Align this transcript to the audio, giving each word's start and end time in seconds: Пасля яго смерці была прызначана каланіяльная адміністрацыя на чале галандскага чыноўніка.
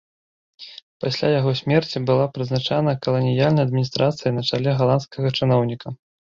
Пасля 1.03 1.27
яго 1.39 1.51
смерці 1.59 2.01
была 2.09 2.25
прызначана 2.37 2.95
каланіяльная 3.05 3.67
адміністрацыя 3.69 4.29
на 4.39 4.45
чале 4.53 4.69
галандскага 4.81 5.27
чыноўніка. 5.37 5.87